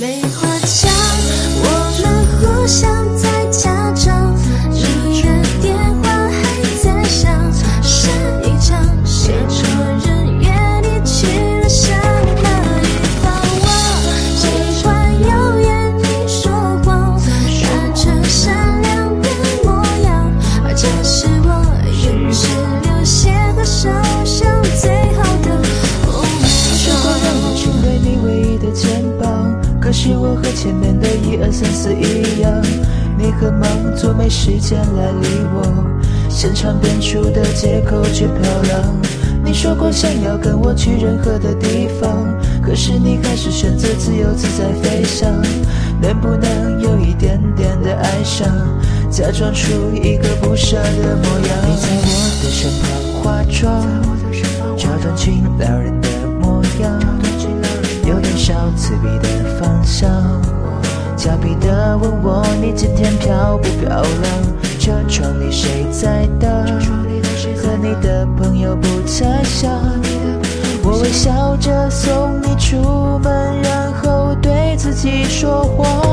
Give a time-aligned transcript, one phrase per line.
[0.00, 0.39] They
[30.02, 32.50] 是我和前面的一二三四一样，
[33.18, 35.60] 你很忙，总没时间来理我。
[36.26, 38.96] 现场编出的借口却漂亮。
[39.44, 45.30] 你说过想要跟我去任何的地方，可是你还是选择自由自在飞翔。
[46.00, 48.48] 能不能有一点点的哀伤，
[49.10, 51.58] 假装出一个不舍的模样？
[51.68, 52.88] 你在我的身旁
[53.22, 53.84] 化妆，
[54.78, 55.39] 这段情
[61.20, 64.24] 俏皮的问我你今天漂不漂亮？
[64.78, 66.50] 车窗里谁在等？
[67.58, 69.70] 和你的朋友不太像。
[70.82, 76.09] 我微笑着送你出门，然后对自己说谎。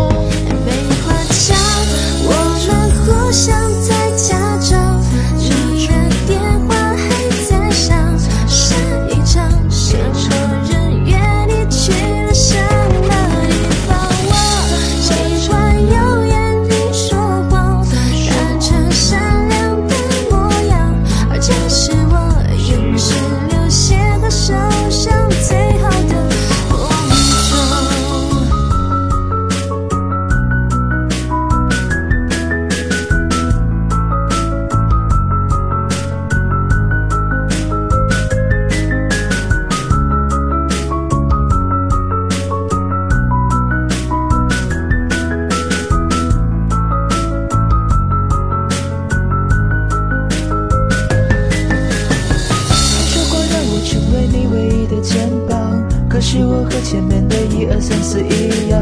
[53.69, 58.81] 我成为你唯一的肩膀，可是我和前面的一二三四一样，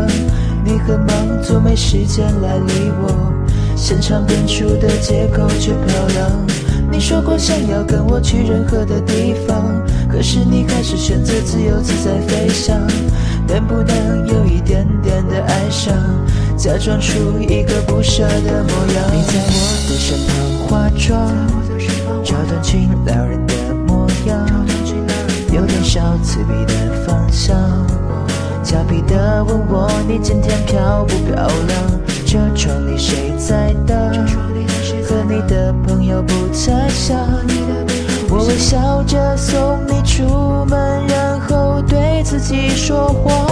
[0.64, 3.34] 你很忙，总没时间来理我。
[3.76, 6.48] 现场编出的借口却漂亮。
[6.92, 12.80] 你说过想要跟我去任何的地方，可是你还是选择自由自在飞翔。
[13.48, 15.94] 能不能有一点点的爱上，
[16.58, 19.06] 假装出一个不舍的模样？
[19.14, 19.60] 你在我
[19.90, 20.36] 的身旁
[20.68, 21.32] 化妆，
[22.24, 23.45] 这段情撩人
[25.96, 27.56] 有点小刺鼻的芳香。
[28.64, 32.26] 调皮的问我你今天漂不漂亮？
[32.26, 33.98] 车窗里谁在等？
[35.08, 37.18] 和你的朋友不太像。
[38.30, 43.45] 我微笑着送你出门，然后对自己说谎。